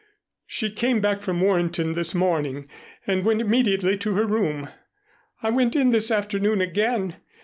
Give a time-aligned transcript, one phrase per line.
[0.47, 2.67] She came back from Warrenton this morning
[3.05, 4.67] and went immediately to her room.
[5.43, 7.17] I went in this afternoon again.